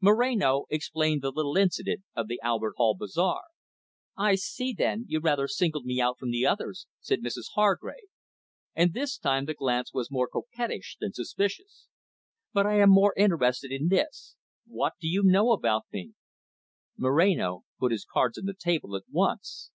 Moreno 0.00 0.64
explained 0.70 1.20
the 1.20 1.30
little 1.30 1.54
incident 1.54 2.00
of 2.16 2.26
the 2.26 2.40
Albert 2.42 2.72
Hall 2.78 2.94
Bazaar. 2.98 3.42
"I 4.16 4.36
see, 4.36 4.72
then, 4.74 5.04
you 5.06 5.20
rather 5.20 5.46
singled 5.46 5.84
me 5.84 6.00
out 6.00 6.18
from 6.18 6.30
the 6.30 6.46
others," 6.46 6.86
said 6.98 7.20
Mrs 7.20 7.48
Hargrave, 7.54 8.08
and 8.74 8.94
this 8.94 9.18
time 9.18 9.44
the 9.44 9.52
glance 9.52 9.92
was 9.92 10.10
more 10.10 10.28
coquettish 10.32 10.96
than 10.98 11.12
suspicious. 11.12 11.88
"But 12.54 12.64
I 12.66 12.80
am 12.80 12.88
more 12.88 13.12
interested 13.18 13.70
in 13.70 13.88
this 13.88 14.34
what 14.66 14.94
do 14.98 15.06
you 15.06 15.22
know 15.22 15.52
about 15.52 15.84
me?" 15.92 16.14
Moreno 16.96 17.64
put 17.78 17.92
his 17.92 18.06
cards 18.06 18.38
on 18.38 18.46
the 18.46 18.54
table 18.58 18.96
at 18.96 19.04
once. 19.10 19.72